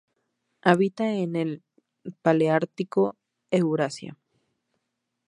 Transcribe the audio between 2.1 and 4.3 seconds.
paleártico: Eurasia.